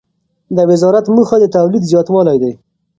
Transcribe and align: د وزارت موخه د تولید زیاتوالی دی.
د 0.55 0.57
وزارت 0.69 1.05
موخه 1.15 1.37
د 1.39 1.45
تولید 1.55 1.83
زیاتوالی 1.91 2.37
دی. 2.43 2.51